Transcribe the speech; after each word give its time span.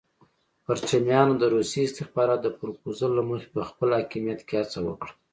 پرچمیانو 0.63 1.33
د 1.37 1.43
روسي 1.55 1.79
استخباراتو 1.85 2.43
د 2.45 2.47
پرپوزل 2.59 3.11
له 3.19 3.23
مخې 3.29 3.47
په 3.55 3.61
خپل 3.69 3.87
حاکمیت 3.97 4.39
کې 4.47 4.55
هڅه 4.61 4.79
وکړه. 4.87 5.13